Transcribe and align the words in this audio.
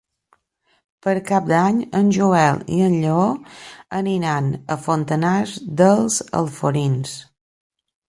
Per 1.07 1.11
Cap 1.27 1.51
d'Any 1.51 1.83
en 1.99 2.09
Joel 2.17 2.57
i 2.79 2.81
en 2.87 2.97
Lleó 3.05 3.29
aniran 4.01 4.51
a 4.53 4.81
Fontanars 4.89 5.57
dels 5.85 6.23
Alforins. 6.45 7.19